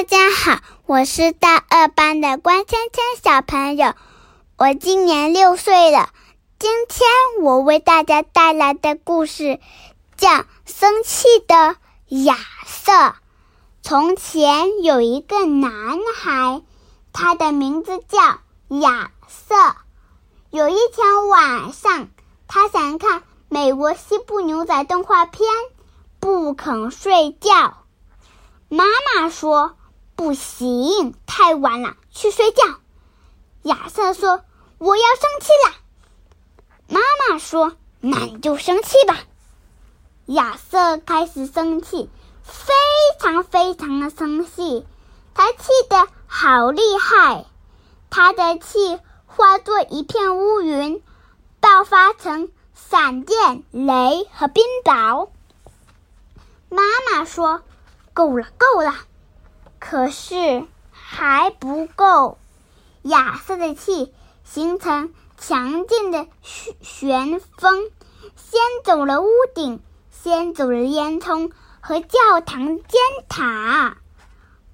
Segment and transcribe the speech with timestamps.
[0.00, 3.92] 大家好，我是大二班的关芊芊小朋友，
[4.56, 6.08] 我今年六岁了。
[6.58, 9.60] 今天我为大家带来的故事
[10.16, 10.28] 叫
[10.64, 11.76] 《生气的
[12.24, 12.92] 亚瑟》。
[13.82, 16.62] 从前有一个男孩，
[17.12, 18.18] 他的名字叫
[18.80, 19.54] 亚瑟。
[20.48, 22.08] 有一天晚上，
[22.48, 25.46] 他想看美国西部牛仔动画片，
[26.20, 27.76] 不肯睡觉。
[28.70, 29.76] 妈妈说
[30.20, 32.62] ：“不行，太晚了，去睡觉。”
[33.64, 34.42] 亚瑟说
[34.76, 35.74] ：“我要生气了。”
[36.88, 39.16] 妈妈说：“那你就生气吧。”
[40.28, 42.10] 亚瑟开始生气，
[42.42, 42.74] 非
[43.18, 44.86] 常非常的生气，
[45.32, 47.46] 他气得好厉害，
[48.10, 51.02] 他的气化作一片乌云，
[51.60, 55.30] 爆发成闪电、雷和冰雹。
[56.68, 57.62] 妈妈说。
[58.12, 58.94] 够了，够了！
[59.80, 62.38] 可是还不够。
[63.02, 64.14] 亚瑟的气
[64.44, 67.90] 形成强劲的旋旋风，
[68.36, 73.96] 掀走了屋顶，掀走了烟囱和教堂尖塔。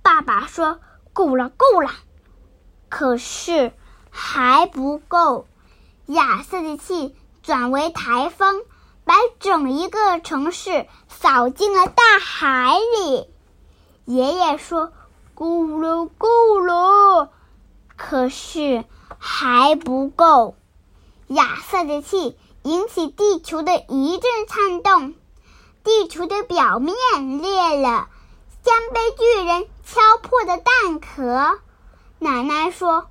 [0.00, 0.80] 爸爸说
[1.12, 1.90] ：“够了，够了！”
[2.88, 3.72] 可是
[4.08, 5.46] 还不够。
[6.06, 8.62] 亚瑟的气转为台风。
[9.04, 13.28] 把整一个城市扫进了大海里。
[14.04, 14.92] 爷爷说
[15.34, 17.30] ：“够了，够了。”
[17.96, 18.84] 可是
[19.18, 20.54] 还不够。
[21.28, 25.14] 亚瑟的气引起地球的一阵颤动，
[25.84, 26.94] 地球的表面
[27.40, 28.08] 裂了，
[28.64, 31.58] 像被巨人敲破的蛋壳。
[32.18, 33.06] 奶奶说：“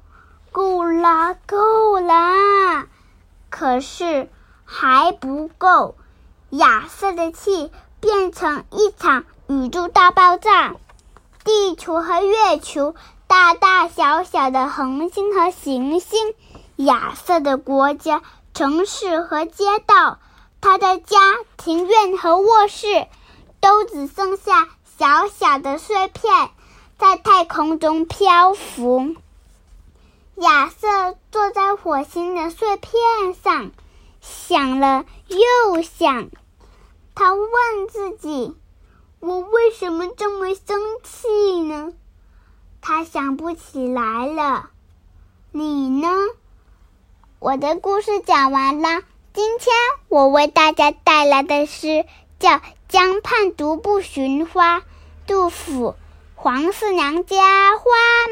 [0.51, 2.87] 够了，够了。”
[3.49, 4.29] 可是。
[4.73, 5.95] 还不够，
[6.51, 10.75] 亚瑟的气变成一场宇宙大爆炸，
[11.45, 12.95] 地球和月球，
[13.27, 16.33] 大大小小的恒星和行星，
[16.77, 18.23] 亚瑟的国家、
[18.55, 20.17] 城市和街道，
[20.59, 21.19] 他的家、
[21.57, 23.05] 庭院和卧室，
[23.59, 24.67] 都只剩下
[24.97, 26.49] 小小的碎片，
[26.97, 29.15] 在太空中漂浮。
[30.37, 32.91] 亚瑟坐在火星的碎片
[33.43, 33.71] 上。
[34.23, 36.29] 想了又想，
[37.13, 37.49] 他问
[37.89, 38.55] 自己
[39.19, 41.93] ：“我为什么这么生气呢？”
[42.81, 44.69] 他想不起来了。
[45.51, 46.07] 你呢？
[47.39, 49.01] 我的故事讲完了。
[49.33, 49.73] 今天
[50.09, 52.05] 我为大家带来的诗
[52.39, 52.49] 叫
[52.87, 54.79] 《江畔独步寻花》。
[55.27, 55.95] 杜甫：
[56.35, 57.83] 黄四娘家花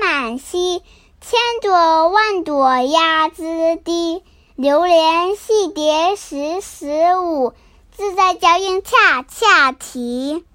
[0.01, 0.81] 满蹊，
[1.22, 4.23] 千朵万朵压枝低。
[4.56, 7.53] 流连戏蝶时时舞，
[8.00, 10.46] 自在娇莺恰恰啼。